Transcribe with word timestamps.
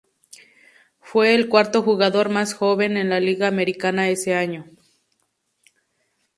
Fue 0.99 1.35
el 1.35 1.47
cuarto 1.47 1.83
jugador 1.83 2.29
más 2.29 2.55
joven 2.55 2.97
en 2.97 3.07
la 3.09 3.19
Liga 3.19 3.47
Americana 3.47 4.09
ese 4.09 4.33
año. 4.33 4.65